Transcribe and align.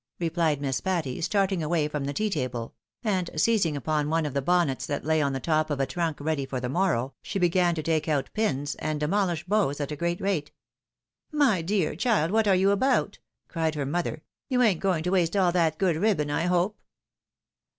"replied 0.19 0.59
Miss 0.59 0.81
Patty, 0.81 1.21
starting 1.21 1.61
away 1.61 1.87
from 1.87 2.05
the 2.05 2.13
tea 2.13 2.31
table; 2.31 2.73
and 3.03 3.29
seizing 3.39 3.77
upon 3.77 4.09
one 4.09 4.25
of 4.25 4.33
the 4.33 4.41
bonnets 4.41 4.87
that 4.87 5.05
lay 5.05 5.21
on 5.21 5.33
the 5.33 5.39
top 5.39 5.69
of 5.69 5.79
a 5.79 5.85
trunk 5.85 6.17
ready 6.19 6.43
for 6.43 6.59
^he 6.59 6.71
morrow^ 6.71 7.11
she 7.21 7.37
began 7.37 7.75
to 7.75 7.83
take 7.83 8.07
out 8.07 8.33
pins, 8.33 8.73
and 8.79 8.99
demolish 8.99 9.43
bows 9.45 9.79
at 9.79 9.91
a 9.91 9.95
great 9.95 10.19
rate." 10.19 10.51
My 11.45 11.61
dear 11.61 11.91
chUd, 11.95 12.31
what 12.31 12.47
are 12.47 12.55
you 12.55 12.71
about?" 12.71 13.19
cried 13.47 13.75
her 13.75 13.85
mother;" 13.85 14.23
you 14.49 14.63
ain't 14.63 14.79
going 14.79 15.03
to 15.03 15.11
waste 15.11 15.35
aU 15.37 15.51
that 15.51 15.77
good 15.77 15.95
ribbon, 15.95 16.31
I 16.31 16.45
hope 16.47 16.79